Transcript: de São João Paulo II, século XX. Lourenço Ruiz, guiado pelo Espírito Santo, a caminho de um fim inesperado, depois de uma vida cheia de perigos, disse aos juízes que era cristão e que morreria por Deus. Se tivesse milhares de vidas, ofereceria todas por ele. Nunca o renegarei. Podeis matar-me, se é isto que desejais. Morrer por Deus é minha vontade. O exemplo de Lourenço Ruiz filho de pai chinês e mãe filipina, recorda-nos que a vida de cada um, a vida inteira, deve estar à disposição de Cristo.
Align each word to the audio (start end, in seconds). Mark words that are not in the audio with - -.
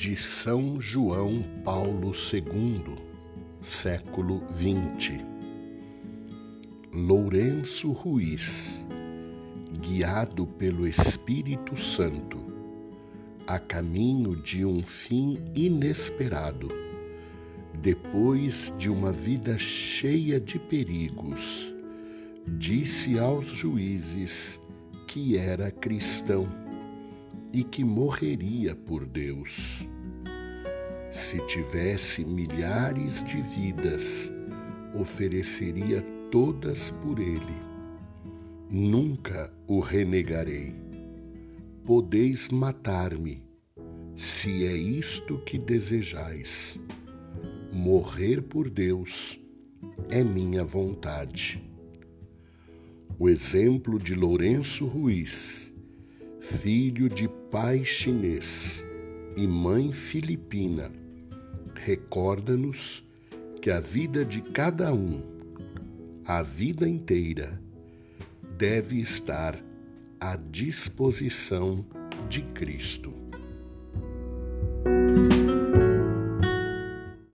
de 0.00 0.16
São 0.16 0.80
João 0.80 1.42
Paulo 1.62 2.12
II, 2.14 2.96
século 3.60 4.42
XX. 4.56 5.20
Lourenço 6.90 7.92
Ruiz, 7.92 8.82
guiado 9.78 10.46
pelo 10.46 10.88
Espírito 10.88 11.78
Santo, 11.78 12.38
a 13.46 13.58
caminho 13.58 14.36
de 14.36 14.64
um 14.64 14.82
fim 14.82 15.38
inesperado, 15.54 16.68
depois 17.74 18.72
de 18.78 18.88
uma 18.88 19.12
vida 19.12 19.58
cheia 19.58 20.40
de 20.40 20.58
perigos, 20.58 21.74
disse 22.48 23.18
aos 23.18 23.48
juízes 23.48 24.58
que 25.06 25.36
era 25.36 25.70
cristão 25.70 26.48
e 27.52 27.64
que 27.64 27.84
morreria 27.84 28.74
por 28.74 29.06
Deus. 29.06 29.86
Se 31.10 31.44
tivesse 31.46 32.24
milhares 32.24 33.24
de 33.24 33.42
vidas, 33.42 34.32
ofereceria 34.94 36.02
todas 36.30 36.90
por 36.90 37.18
ele. 37.18 37.70
Nunca 38.70 39.52
o 39.66 39.80
renegarei. 39.80 40.74
Podeis 41.84 42.48
matar-me, 42.48 43.42
se 44.14 44.64
é 44.64 44.76
isto 44.76 45.38
que 45.38 45.58
desejais. 45.58 46.78
Morrer 47.72 48.42
por 48.42 48.70
Deus 48.70 49.40
é 50.08 50.22
minha 50.22 50.64
vontade. 50.64 51.60
O 53.18 53.28
exemplo 53.28 53.98
de 53.98 54.14
Lourenço 54.14 54.86
Ruiz 54.86 55.69
filho 56.58 57.08
de 57.08 57.28
pai 57.28 57.84
chinês 57.84 58.84
e 59.36 59.46
mãe 59.46 59.92
filipina, 59.92 60.90
recorda-nos 61.74 63.04
que 63.62 63.70
a 63.70 63.80
vida 63.80 64.24
de 64.24 64.42
cada 64.42 64.92
um, 64.92 65.22
a 66.24 66.42
vida 66.42 66.88
inteira, 66.88 67.60
deve 68.58 69.00
estar 69.00 69.56
à 70.18 70.36
disposição 70.36 71.86
de 72.28 72.42
Cristo. 72.42 73.14